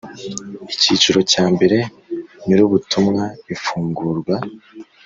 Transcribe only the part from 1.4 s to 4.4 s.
mbere Nyir’ubutumwa ifungurwa